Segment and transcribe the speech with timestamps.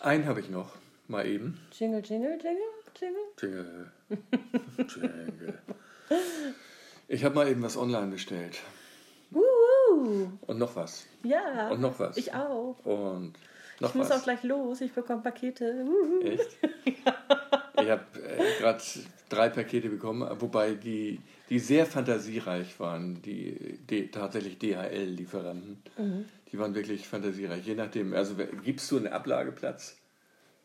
[0.00, 0.70] Einen habe ich noch,
[1.08, 1.58] mal eben.
[1.72, 2.58] Jingle, jingle, jingle,
[3.00, 3.20] jingle.
[3.40, 3.90] Jingle.
[4.78, 5.58] jingle.
[7.08, 8.58] Ich habe mal eben was online bestellt.
[9.32, 11.06] Uh, Und noch was.
[11.22, 11.68] ja.
[11.70, 12.16] Und noch was.
[12.16, 12.76] Ich auch.
[12.84, 13.34] Und
[13.80, 14.20] noch Ich muss was.
[14.20, 14.80] auch gleich los.
[14.80, 15.84] Ich bekomme Pakete.
[15.86, 16.20] Uhu.
[16.22, 16.56] Echt?
[17.76, 18.80] Ich habe äh, gerade
[19.28, 21.20] drei Pakete bekommen, wobei die,
[21.50, 25.78] die sehr fantasiereich waren, die, die tatsächlich DHL-Lieferanten.
[26.52, 27.66] Die waren wirklich fantasiereich.
[27.66, 29.96] Je nachdem, also gibst du einen Ablageplatz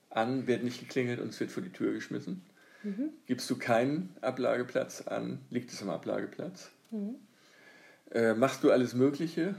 [0.10, 2.42] an, wird nicht geklingelt und es wird vor die Tür geschmissen.
[3.26, 6.72] Gibst du keinen Ablageplatz an, liegt es am Ablageplatz.
[8.12, 9.56] Äh, machst du alles Mögliche,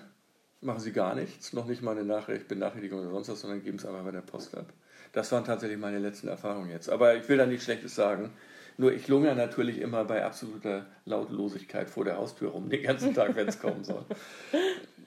[0.61, 3.79] machen sie gar nichts, noch nicht mal eine Nachricht, Benachrichtigung oder sonst was, sondern geben
[3.79, 4.73] es einfach bei der Post ab.
[5.13, 6.89] Das waren tatsächlich meine letzten Erfahrungen jetzt.
[6.89, 8.31] Aber ich will da nichts Schlechtes sagen.
[8.81, 13.37] Nur ich lungere natürlich immer bei absoluter Lautlosigkeit vor der Haustür rum, den ganzen Tag,
[13.37, 14.05] wenn es kommen soll.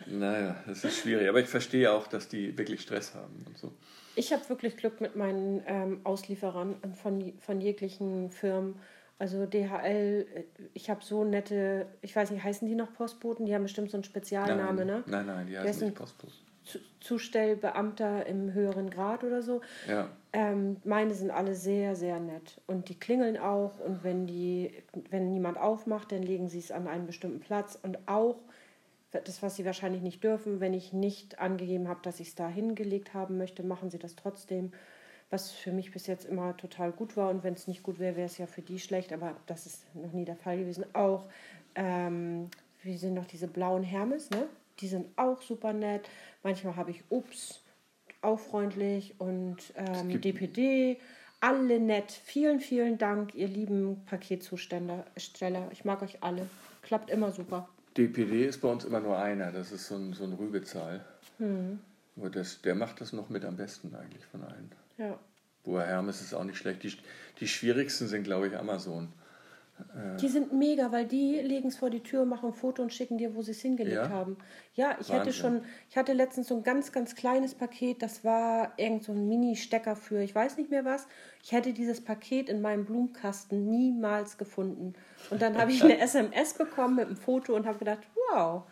[0.05, 1.29] Naja, das ist schwierig.
[1.29, 3.71] Aber ich verstehe auch, dass die wirklich Stress haben und so.
[4.17, 8.75] Ich habe wirklich Glück mit meinen ähm, Auslieferern von, von jeglichen Firmen.
[9.17, 13.45] Also DHL, äh, ich habe so nette, ich weiß nicht, heißen die noch Postboten?
[13.45, 15.03] Die haben bestimmt so einen Spezialname, nein, ne?
[15.05, 15.97] Nein, nein, die heißen nicht.
[15.97, 16.27] Zu-
[16.99, 19.61] Zustellbeamter im höheren Grad oder so.
[19.87, 22.59] Ja, Ähm, meine sind alle sehr, sehr nett.
[22.65, 23.79] Und die klingeln auch.
[23.79, 24.71] Und wenn, die,
[25.09, 27.77] wenn niemand aufmacht, dann legen sie es an einen bestimmten Platz.
[27.81, 28.37] Und auch,
[29.11, 32.47] das, was sie wahrscheinlich nicht dürfen, wenn ich nicht angegeben habe, dass ich es da
[32.47, 34.71] hingelegt haben möchte, machen sie das trotzdem.
[35.29, 37.29] Was für mich bis jetzt immer total gut war.
[37.29, 39.13] Und wenn es nicht gut wäre, wäre es ja für die schlecht.
[39.13, 40.85] Aber das ist noch nie der Fall gewesen.
[40.93, 41.25] Auch,
[41.75, 42.49] ähm,
[42.81, 44.47] wie sind noch diese blauen Hermes, ne?
[44.79, 46.09] Die sind auch super nett.
[46.43, 47.61] Manchmal habe ich Ups,
[48.21, 50.97] auch freundlich und ähm, DPD,
[51.39, 52.11] alle nett.
[52.11, 55.05] Vielen, vielen Dank, ihr lieben Paketzusteller.
[55.17, 55.67] Steller.
[55.71, 56.47] Ich mag euch alle.
[56.81, 57.69] Klappt immer super.
[57.97, 61.05] DPD ist bei uns immer nur einer, das ist so ein, so ein Rübezahl.
[61.37, 61.79] Hm.
[62.17, 64.71] Aber das, der macht das noch mit am besten eigentlich von allen.
[64.97, 65.19] Ja.
[65.63, 66.83] Woher Hermes ist auch nicht schlecht.
[66.83, 66.95] Die,
[67.39, 69.11] die schwierigsten sind, glaube ich, Amazon.
[70.21, 73.17] Die sind mega, weil die legen es vor die Tür, machen ein Foto und schicken
[73.17, 74.09] dir, wo sie es hingelegt Ja?
[74.09, 74.37] haben.
[74.75, 75.33] Ja, ich hatte Wahnsinn.
[75.33, 79.27] schon, ich hatte letztens so ein ganz, ganz kleines Paket, das war irgend so ein
[79.27, 81.07] Mini-Stecker für, ich weiß nicht mehr was.
[81.43, 84.93] Ich hätte dieses Paket in meinem Blumenkasten niemals gefunden.
[85.29, 88.01] Und dann habe ich eine SMS bekommen mit einem Foto und habe gedacht,
[88.31, 88.63] wow,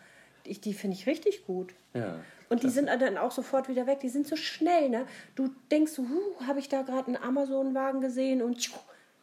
[0.44, 1.74] ich, die finde ich richtig gut.
[1.94, 2.16] Ja.
[2.48, 4.00] Und die sind dann auch sofort wieder weg.
[4.00, 5.06] Die sind so schnell, ne?
[5.36, 8.76] Du denkst, huh, habe ich da gerade einen Amazon-Wagen gesehen und tschuh,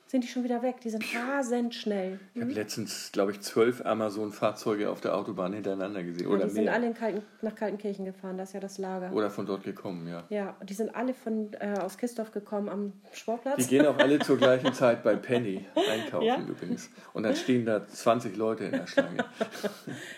[0.09, 0.81] sind die schon wieder weg.
[0.81, 2.19] Die sind rasend schnell.
[2.33, 6.27] Ich habe letztens, glaube ich, zwölf Amazon-Fahrzeuge auf der Autobahn hintereinander gesehen.
[6.27, 6.73] Ja, Oder die sind mehr.
[6.73, 9.13] alle Kalten, nach Kaltenkirchen gefahren, das ist ja das Lager.
[9.13, 10.23] Oder von dort gekommen, ja.
[10.29, 13.67] Ja, die sind alle von, äh, aus Kistorf gekommen am Die Sportplatz.
[13.67, 16.39] gehen auch alle zur gleichen Zeit bei Penny einkaufen Ja?
[16.41, 16.89] übrigens.
[17.13, 19.17] Und dann stehen da 20 Leute in der Schlange.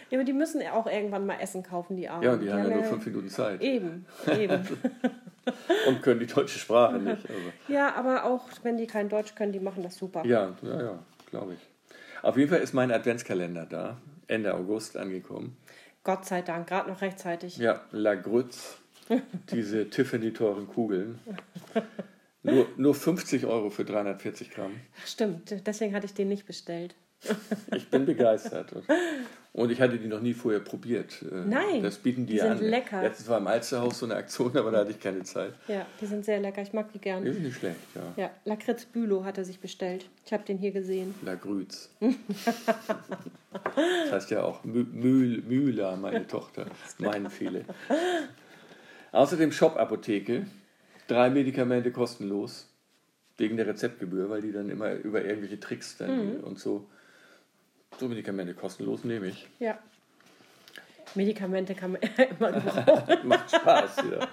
[0.10, 2.24] Ja, aber die müssen auch irgendwann mal Essen kaufen, die Armen.
[2.24, 3.62] Ja, und die haben ja nur fünf Minuten Zeit.
[3.62, 4.06] Eben,
[4.38, 4.68] eben.
[5.88, 7.28] Und können die deutsche Sprache nicht.
[7.28, 7.42] Also.
[7.68, 10.24] ja, aber auch wenn die kein Deutsch können, die machen das super.
[10.26, 11.60] Ja, ja, ja, glaube ich.
[12.22, 13.98] Auf jeden Fall ist mein Adventskalender da,
[14.28, 15.58] Ende August angekommen.
[16.04, 17.58] Gott sei Dank, gerade noch rechtzeitig.
[17.58, 18.78] Ja, La Grütz,
[19.52, 21.20] diese Tiffany-teuren Kugeln.
[22.44, 24.72] Nur, nur 50 Euro für 340 Gramm.
[25.06, 26.96] Stimmt, deswegen hatte ich den nicht bestellt.
[27.76, 28.74] Ich bin begeistert.
[29.54, 31.22] Und- ich hatte die noch nie vorher probiert.
[31.30, 32.62] Äh, Nein, Das bieten die, die sind an.
[32.64, 33.02] lecker.
[33.02, 35.54] Letztes war im Alsterhaus so eine Aktion, aber da hatte ich keine Zeit.
[35.68, 37.24] Ja, die sind sehr lecker, ich mag die Die gern.
[37.24, 38.02] sind nicht schlecht, ja.
[38.24, 40.06] Ja, Lakritz Bülow hat er sich bestellt.
[40.26, 41.14] Ich habe den hier gesehen.
[41.24, 41.90] La Grütz.
[43.74, 46.66] Das heißt ja auch Mü Mühl, Mühler, meine Tochter.
[47.00, 47.66] Meinen viele.
[49.12, 50.46] Außerdem Shop-Apotheke.
[51.08, 52.68] Drei Medikamente kostenlos.
[53.38, 56.88] Wegen der Rezeptgebühr, weil die dann immer über irgendwelche Tricks dann und so.
[58.00, 59.48] So Medikamente kostenlos nehme ich.
[59.60, 59.78] Ja.
[61.14, 62.02] Medikamente kann man
[62.40, 63.18] immer gebrauchen.
[63.28, 64.28] Macht Spaß, ja.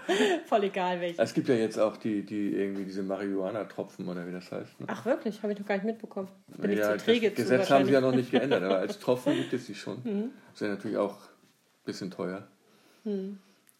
[0.46, 1.20] Voll egal welche.
[1.20, 4.80] Es gibt ja jetzt auch die, die irgendwie diese Marihuana-Tropfen oder wie das heißt.
[4.80, 4.86] Ne?
[4.88, 5.42] Ach wirklich?
[5.42, 6.28] Habe ich noch gar nicht mitbekommen.
[6.56, 8.00] Bin ich ja, zu träge das zu Gesetz haben sie ja.
[8.00, 8.06] Mhm.
[8.06, 9.98] noch nicht geändert, aber als Tropfen gibt es die schon.
[10.54, 12.46] Ist ja natürlich auch ein bisschen teuer.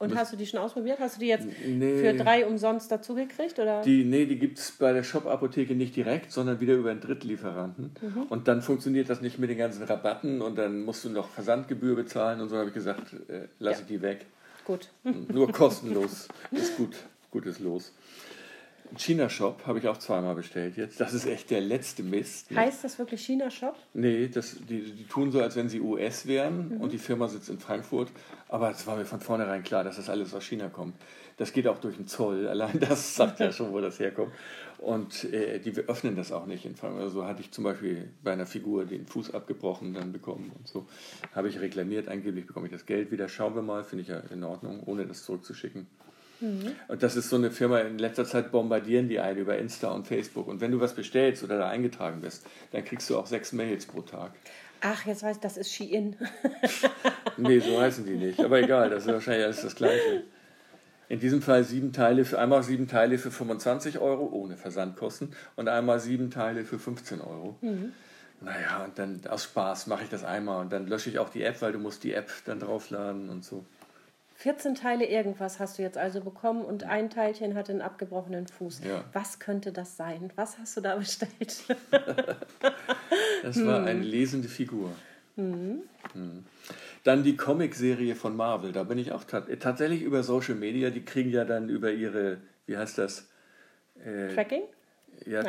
[0.00, 1.00] Und hast du die schon ausprobiert?
[1.00, 1.98] Hast du die jetzt Nee.
[1.98, 3.58] für drei umsonst dazu gekriegt?
[3.58, 3.82] Oder?
[3.82, 7.90] Die, nee, die gibt es bei der Shop-Apotheke nicht direkt, sondern wieder über einen Drittlieferanten.
[8.00, 8.22] Mhm.
[8.28, 11.96] Und dann funktioniert das nicht mit den ganzen Rabatten und dann musst du noch Versandgebühr
[11.96, 13.80] bezahlen und so habe ich gesagt, äh, lass Ja.
[13.82, 14.26] ich die weg.
[14.64, 14.88] Gut.
[15.02, 16.94] Nur kostenlos ist gut,
[17.32, 17.92] gutes Los.
[18.96, 21.00] China-Shop habe ich auch zweimal bestellt jetzt.
[21.00, 22.50] Das ist echt der letzte Mist.
[22.50, 22.56] ne?
[22.58, 23.76] Heißt das wirklich China-Shop?
[23.94, 26.80] Nee, das, die, die tun so, als wenn sie US wären Mhm.
[26.80, 28.08] und die Firma sitzt in Frankfurt.
[28.48, 30.94] Aber es war mir von vornherein klar, dass das alles aus China kommt.
[31.36, 32.48] Das geht auch durch den Zoll.
[32.48, 34.32] Allein das sagt ja schon, wo das herkommt.
[34.78, 37.02] Und äh, die öffnen das auch nicht in Frankfurt.
[37.02, 40.86] Also hatte ich zum Beispiel bei einer Figur den Fuß abgebrochen dann bekommen und so.
[41.34, 43.28] Habe ich reklamiert, angeblich bekomme ich das Geld wieder.
[43.28, 45.86] Schauen wir mal, finde ich ja in Ordnung, ohne das zurückzuschicken.
[46.40, 46.72] Mhm.
[46.88, 50.06] Und das ist so eine Firma, in letzter Zeit bombardieren die einen über Insta und
[50.06, 50.48] Facebook.
[50.48, 53.86] Und wenn du was bestellst oder da eingetragen bist, dann kriegst du auch sechs Mails
[53.86, 54.32] pro Tag.
[54.80, 56.16] Ach, jetzt weiß ich, das ist Shein.
[57.36, 58.40] nee, so heißen die nicht.
[58.40, 60.22] Aber egal, das ist wahrscheinlich alles das Gleiche.
[61.08, 65.68] In diesem Fall sieben Teile für einmal sieben Teile für 25 Euro ohne Versandkosten und
[65.68, 67.56] einmal sieben Teile für 15 Euro.
[67.62, 67.92] Mhm.
[68.40, 71.42] Naja, und dann aus Spaß mache ich das einmal und dann lösche ich auch die
[71.42, 73.64] App, weil du musst die App dann draufladen und so.
[74.38, 78.82] 14 Teile irgendwas hast du jetzt also bekommen und ein Teilchen hat einen abgebrochenen Fuß.
[78.84, 79.04] Ja.
[79.12, 80.32] Was könnte das sein?
[80.36, 81.64] Was hast du da bestellt?
[83.42, 84.92] das war eine lesende Figur.
[85.34, 85.82] Mhm.
[86.14, 86.44] Mhm.
[87.02, 88.70] Dann die Comicserie von Marvel.
[88.70, 90.90] Da bin ich auch tatsächlich über Social Media.
[90.90, 93.28] Die kriegen ja dann über ihre, wie heißt das?
[94.04, 94.62] Äh, Tracking?
[95.26, 95.42] Ja,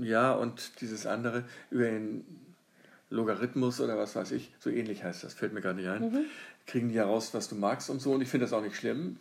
[0.00, 2.24] ja, und dieses andere über den
[3.12, 4.52] Logarithmus oder was weiß ich.
[4.58, 6.02] So ähnlich heißt das, fällt mir gar nicht ein.
[6.02, 6.24] Mhm.
[6.66, 8.12] Kriegen die heraus, was du magst und so.
[8.12, 9.18] Und ich finde das auch nicht schlimm.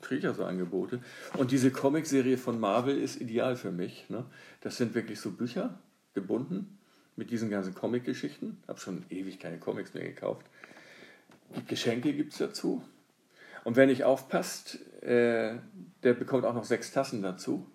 [0.00, 1.00] Kriege ich ja so Angebote.
[1.36, 4.08] Und diese Comicserie von Marvel ist ideal für mich.
[4.08, 4.24] Ne?
[4.60, 5.78] Das sind wirklich so Bücher,
[6.14, 6.78] gebunden
[7.16, 8.56] mit diesen ganzen Comic-Geschichten.
[8.66, 10.46] Habe schon ewig keine Comics mehr gekauft.
[11.56, 12.82] Die Geschenke gibt es dazu.
[13.64, 15.56] Und wenn nicht aufpasst, äh,
[16.02, 17.66] der bekommt auch noch sechs Tassen dazu.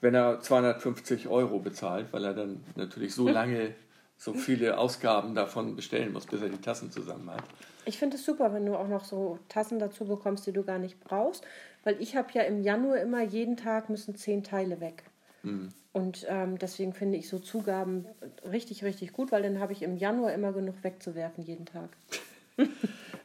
[0.00, 3.74] Wenn er 250 Euro bezahlt, weil er dann natürlich so lange
[4.18, 7.44] so viele Ausgaben davon bestellen muss, bis er die Tassen zusammen hat.
[7.84, 10.78] Ich finde es super, wenn du auch noch so Tassen dazu bekommst, die du gar
[10.78, 11.44] nicht brauchst,
[11.84, 15.04] weil ich habe ja im Januar immer jeden Tag müssen zehn Teile weg.
[15.44, 15.68] Mhm.
[15.92, 18.06] Und ähm, deswegen finde ich so Zugaben
[18.44, 21.90] richtig, richtig gut, weil dann habe ich im Januar immer genug wegzuwerfen jeden Tag.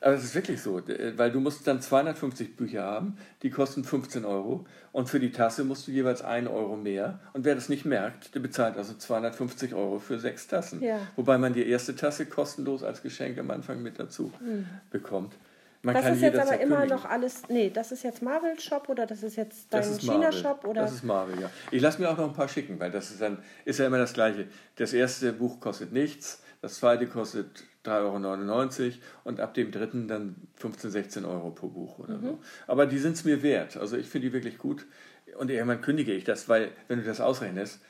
[0.04, 0.82] Aber es ist wirklich so,
[1.16, 5.64] weil du musst dann 250 Bücher haben, die kosten 15 Euro und für die Tasse
[5.64, 7.22] musst du jeweils 1 Euro mehr.
[7.32, 10.84] Und wer das nicht merkt, der bezahlt also 250 Euro für sechs Tassen.
[10.84, 11.00] Ja.
[11.16, 14.66] Wobei man die erste Tasse kostenlos als Geschenk am Anfang mit dazu mhm.
[14.92, 15.36] bekommt.
[15.84, 16.98] Man das ist jetzt aber immer kündigen.
[16.98, 17.44] noch alles.
[17.48, 20.82] Nee, das ist jetzt Marvel Shop oder das ist jetzt dein China Shop oder?
[20.82, 21.50] Das ist Marvel, ja.
[21.72, 24.00] Ich lasse mir auch noch ein paar schicken, weil das ist dann ist ja immer
[24.00, 24.48] das Gleiche.
[24.76, 28.94] Das erste Buch kostet nichts, das zweite kostet 3,99 Euro
[29.24, 32.24] und ab dem dritten dann 15, 16 Euro pro Buch oder mhm.
[32.24, 32.40] so.
[32.68, 33.78] Aber die sind es mir wert.
[33.78, 34.86] Also ich finde die wirklich gut.
[35.38, 37.82] Und irgendwann kündige ich das, weil wenn du das ausrechnest,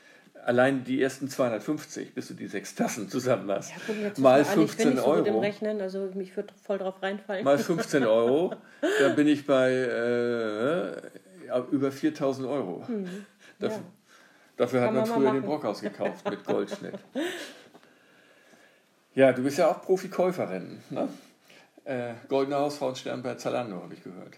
[0.45, 4.93] allein die ersten 250, bis du die sechs Tassen zusammen hast, ja, mal 15 an,
[4.93, 5.25] ich Euro.
[5.25, 7.43] So Rechnen, also mich würde voll drauf reinfallen.
[7.43, 8.55] Mal 15 Euro,
[8.99, 12.87] da bin ich bei äh, über 4000 Euro.
[12.87, 13.25] Hm,
[13.59, 13.83] dafür, ja.
[14.57, 16.95] dafür hat man, man früher den Brockhaus gekauft mit Goldschnitt.
[19.15, 20.81] Ja, du bist ja auch Profikäuferin.
[20.89, 21.07] Ne?
[21.85, 24.35] Äh, Goldene Hausfrauenstern bei Zalando, habe ich gehört.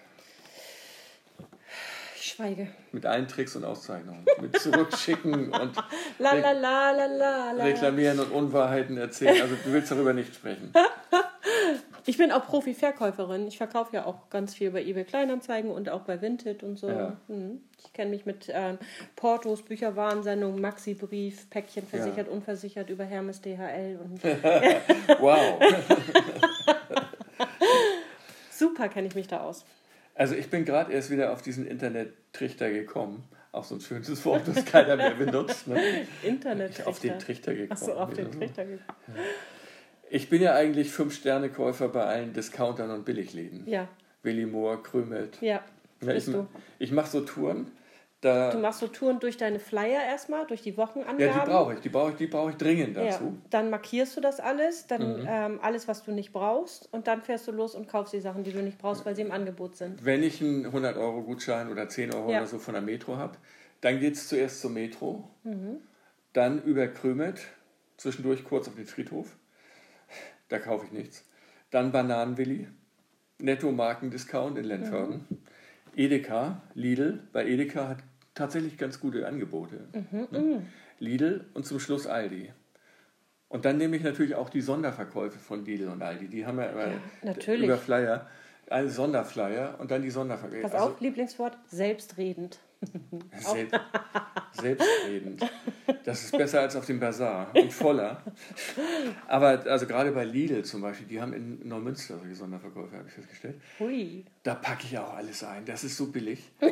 [2.16, 2.68] Ich schweige.
[2.92, 4.26] Mit allen Tricks und Auszeichnungen.
[4.42, 5.76] Mit Zurückschicken und
[6.18, 9.42] la, la, la, Reklamieren und Unwahrheiten erzählen.
[9.42, 10.74] Also du willst darüber nicht sprechen.
[12.08, 13.48] Ich bin auch Profi-Verkäuferin.
[13.48, 16.90] Ich verkaufe ja auch ganz viel bei eBay Kleinanzeigen und auch bei Vinted und so.
[16.90, 17.18] Ja.
[17.28, 17.62] Mhm.
[17.84, 18.78] Ich kenne mich mit ähm,
[19.16, 22.34] Portos, Bücherwarensendungen, Maxi-Brief, Päckchen versichert, ja.
[22.34, 24.24] unversichert über Hermes DHL und.
[25.20, 25.60] wow!
[28.52, 29.66] Super kenne ich mich da aus.
[30.14, 33.24] Also ich bin gerade erst wieder auf diesen Internet-Trichter gekommen.
[33.52, 35.68] Auch so ein schönes Wort, das keiner mehr benutzt.
[35.68, 36.06] Ne?
[36.24, 36.90] Internet-Trichter.
[36.90, 37.72] Auf den Trichter gekommen.
[37.72, 38.98] Achso, auf den Trichter gekommen.
[39.08, 39.14] Ja.
[40.16, 43.68] Ich bin ja eigentlich Fünf-Sterne-Käufer bei allen Discountern und Billigläden.
[43.68, 43.90] Ja.
[44.24, 45.42] Willi Moore, Krümelt.
[45.42, 45.60] Ja.
[46.02, 46.30] ja ich
[46.80, 47.70] ich mache so Touren.
[48.22, 51.20] Da du machst so Touren durch deine Flyer erstmal, durch die Wochenangaben.
[51.20, 51.80] Ja, die brauche ich.
[51.82, 53.24] Die brauche ich, die brauche ich dringend dazu.
[53.26, 55.28] Ja, dann markierst du das alles, dann mhm.
[55.28, 58.46] ähm, alles, was du nicht brauchst, und dann fährst du los und kaufst die Sachen,
[58.46, 60.06] die du nicht brauchst, weil sie im Angebot sind.
[60.06, 62.38] Wenn ich einen 100-Euro-Gutschein oder 10 Euro ja.
[62.38, 63.38] oder so von der Metro habe,
[63.82, 65.82] dann geht es zuerst zur Metro, mhm.
[66.32, 67.42] dann über Krümet,
[67.98, 69.36] zwischendurch kurz auf den Friedhof
[70.56, 71.26] da kaufe ich nichts.
[71.70, 72.68] Dann Bananenwilli,
[73.40, 75.38] Netto Markendiscount in Lentförden, mhm.
[75.96, 77.98] Edeka, Lidl, weil Edeka hat
[78.34, 79.88] tatsächlich ganz gute Angebote.
[79.94, 80.40] Mhm, ne?
[80.40, 80.68] Mhm.
[81.00, 82.54] Lidl und zum Schluss Aldi.
[83.50, 86.28] Und dann nehme ich natürlich auch die Sonderverkäufe von Lidl und Aldi.
[86.28, 86.72] Die haben ja,
[87.24, 88.28] ja über Flyer
[88.70, 90.64] einen Sonderflyer und dann die Sonderverkäufe.
[90.64, 92.60] Pass auf, also, Lieblingswort, selbstredend.
[93.38, 93.80] Selbst,
[94.54, 95.52] selbstredend.
[96.04, 98.22] Das ist besser als auf dem Bazar und voller.
[99.28, 103.14] Aber also gerade bei Lidl zum Beispiel, die haben in Neumünster solche Sonderverkäufe, habe ich
[103.14, 103.56] festgestellt.
[103.80, 104.26] Hui.
[104.44, 105.66] Da packe ich auch alles ein.
[105.66, 106.40] Das ist so billig.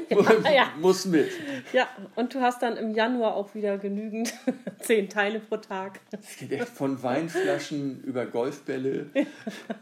[0.44, 0.74] Ja, ja.
[0.80, 1.32] Muss mit.
[1.72, 4.34] Ja, und du hast dann im Januar auch wieder genügend
[4.80, 6.00] zehn Teile pro Tag.
[6.12, 9.08] Es geht echt von Weinflaschen über Golfbälle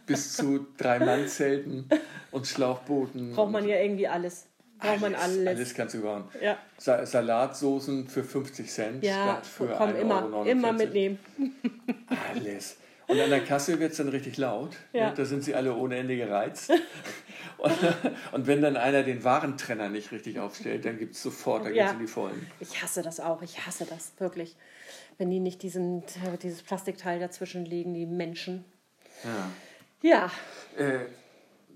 [0.06, 1.90] bis zu Drei-Mann-Zelten
[2.32, 3.34] und Schlauchbooten.
[3.34, 4.48] Braucht man ja irgendwie alles
[4.82, 5.48] braucht man alles.
[5.48, 6.26] Alles kannst du brauchen.
[6.42, 6.58] Ja.
[6.78, 11.20] Salatsoßen für 50 Cent ja, statt für komm, immer, Euro immer mitnehmen.
[12.34, 12.78] Alles.
[13.08, 14.78] Und an der Kasse wird es dann richtig laut.
[14.94, 15.10] Ja.
[15.10, 15.16] Ne?
[15.16, 16.72] Da sind sie alle ohne Ende gereizt.
[17.58, 17.74] und,
[18.32, 21.84] und, wenn dann einer den Warentrenner nicht richtig aufstellt, dann gibt es sofort, da geht
[21.84, 22.48] es in die Vollen.
[22.62, 24.56] Ich hasse das auch, ich hasse das wirklich.
[25.18, 26.04] Wenn die nicht diesen,
[26.42, 28.64] dieses Plastikteil dazwischen legen, die Menschen.
[29.24, 29.52] Ja.
[30.02, 30.32] Ja.
[30.78, 31.06] Äh,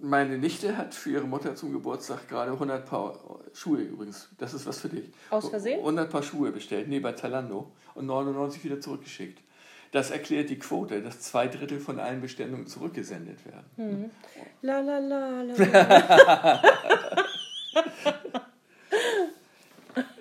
[0.02, 4.30] meine Nichte hat für ihre Mutter zum Geburtstag gerade 100 Paar Schuhe übrigens.
[4.38, 5.12] Das ist was für dich.
[5.30, 5.80] Aus Versehen?
[5.80, 9.40] 100 Paar Schuhe bestellt, nee, bei Zalando und 99 wieder zurückgeschickt.
[9.92, 13.66] Das erklärt die Quote, dass zwei Drittel von allen Bestellungen zurückgesendet werden.
[13.78, 14.12] Hm.
[14.62, 16.62] La la la la.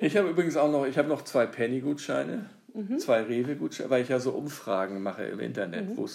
[0.00, 2.98] ich habe übrigens auch noch, ich habe noch zwei Penny-Gutscheine, mhm.
[2.98, 6.08] zwei Rewe-Gutscheine, weil ich ja so Umfragen mache im Internet, mhm.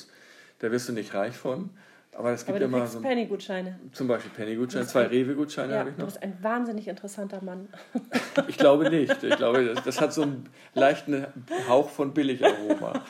[0.59, 1.71] da wirst du nicht reich von.
[2.15, 3.01] Aber es gibt Aber du immer so.
[3.01, 3.79] Penny-Gutscheine.
[3.93, 6.05] Zum Beispiel Penny-Gutscheine, zwei Rewe-Gutscheine ja, habe ich noch.
[6.05, 7.69] Du bist ein wahnsinnig interessanter Mann.
[8.47, 9.23] ich glaube nicht.
[9.23, 11.27] Ich glaube, das, das hat so einen leichten
[11.67, 13.03] Hauch von Billigaroma.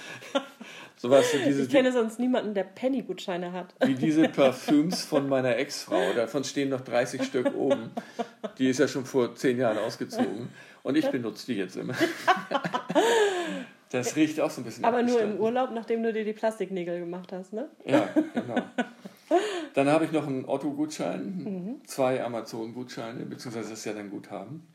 [0.97, 3.73] So was, diese, ich kenne sonst niemanden, der Penny-Gutscheine hat.
[3.85, 6.11] Wie diese Parfüms von meiner Ex-Frau.
[6.13, 7.91] Davon stehen noch 30 Stück oben.
[8.57, 10.49] Die ist ja schon vor zehn Jahren ausgezogen.
[10.83, 11.93] Und ich benutze die jetzt immer.
[13.89, 14.85] Das riecht auch so ein bisschen.
[14.85, 17.69] Aber nur im Urlaub, nachdem du dir die Plastiknägel gemacht hast, ne?
[17.85, 18.61] Ja, genau.
[19.73, 21.81] Dann habe ich noch einen Otto-Gutschein, mhm.
[21.85, 24.67] zwei Amazon-Gutscheine, beziehungsweise das ist ja dann Guthaben.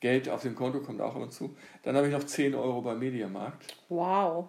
[0.00, 1.56] Geld auf dem Konto kommt auch immer zu.
[1.82, 3.76] Dann habe ich noch 10 Euro beim Mediamarkt.
[3.88, 4.48] Wow.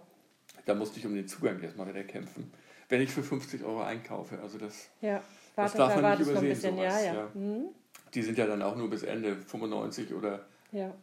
[0.66, 2.52] Da musste ich um den Zugang erstmal wieder kämpfen.
[2.90, 5.22] Wenn ich für 50 Euro einkaufe, also das, ja.
[5.56, 6.50] das darf da man nicht übersehen.
[6.50, 7.30] Bisschen, sowas, ja, ja.
[7.34, 7.70] Mhm.
[8.14, 10.94] Die sind ja dann auch nur bis Ende 95 oder ja.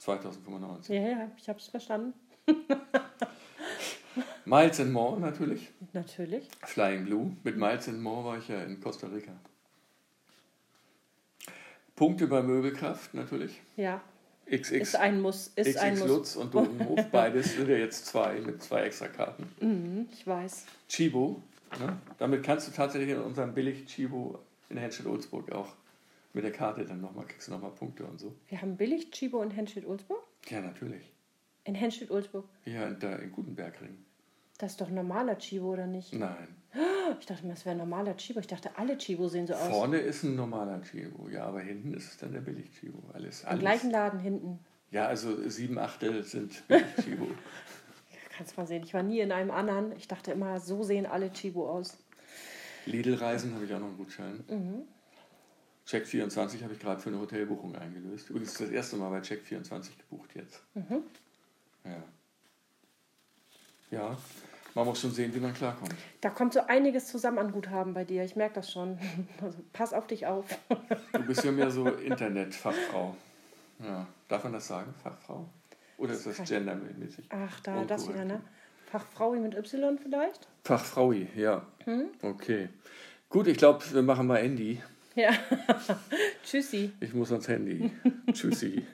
[0.00, 0.94] 2095.
[0.94, 2.14] Ja, ja, ich habe es verstanden.
[4.44, 5.70] Miles and More natürlich.
[5.92, 6.48] Natürlich.
[6.64, 7.36] Flying Blue.
[7.44, 9.32] Mit Miles and More war ich ja in Costa Rica.
[11.94, 13.60] Punkte bei Möbelkraft natürlich.
[13.76, 14.00] Ja.
[14.50, 14.70] XX.
[14.70, 15.48] Ist ein Muss.
[15.54, 16.08] Ist XX ein Muss.
[16.08, 19.46] Lutz und Dodenhof, beides sind ja jetzt zwei mit zwei extra Karten.
[19.60, 20.64] Mhm, ich weiß.
[20.88, 21.42] Chibo.
[21.78, 21.98] Ne?
[22.18, 24.38] Damit kannst du tatsächlich in unserem billig Chibo
[24.70, 25.74] in Henschel-Olsburg auch
[26.32, 28.34] mit der Karte dann nochmal, kriegst du nochmal Punkte und so.
[28.48, 30.22] Wir haben billig Chibo in Henschel-Olsburg?
[30.48, 31.12] Ja, natürlich.
[31.64, 32.46] In Henschel-Olsburg?
[32.64, 33.96] Ja, da in Gutenbergring.
[34.58, 36.12] Das ist doch normaler Chibo, oder nicht?
[36.12, 36.48] Nein.
[37.18, 38.40] Ich dachte mir, das wäre ein normaler Chibo.
[38.40, 39.68] Ich dachte, alle Chibo sehen so aus.
[39.68, 43.02] Vorne ist ein normaler Chibo, ja, aber hinten ist es dann der Billig-Chibo.
[43.12, 43.54] Alles, alles.
[43.54, 44.58] Im gleichen Laden hinten.
[44.90, 47.26] Ja, also sieben Achtel sind Billig-Chibo.
[48.36, 48.82] Kannst mal sehen.
[48.84, 49.92] Ich war nie in einem anderen.
[49.96, 51.98] Ich dachte immer, so sehen alle Chibo aus.
[52.86, 54.44] Lidl-Reisen habe ich auch noch einen Gutschein.
[54.48, 54.82] Mhm.
[55.90, 58.30] Check24 habe ich gerade für eine Hotelbuchung eingelöst.
[58.30, 60.62] Übrigens das erste Mal bei Check24 gebucht jetzt.
[60.74, 61.02] Mhm.
[61.84, 62.02] Ja.
[63.90, 64.16] Ja,
[64.74, 65.94] man muss schon sehen, wie man klarkommt.
[66.20, 68.22] Da kommt so einiges zusammen an Guthaben bei dir.
[68.24, 68.98] Ich merke das schon.
[69.42, 70.46] Also pass auf dich auf.
[71.12, 73.16] Du bist ja mehr so Internetfachfrau.
[73.80, 75.48] Ja, darf man das sagen, Fachfrau?
[75.96, 77.26] Oder ist das gendermäßig?
[77.30, 78.42] Ach, da, das wieder, ne?
[78.90, 80.48] Fachfrau mit Y vielleicht?
[80.64, 81.66] Fachfraui, ja.
[81.84, 82.10] Hm?
[82.22, 82.68] Okay.
[83.28, 84.82] Gut, ich glaube, wir machen mal Andy.
[85.14, 85.30] Ja.
[86.44, 86.92] Tschüssi.
[87.00, 87.90] Ich muss ans Handy.
[88.32, 88.84] Tschüssi.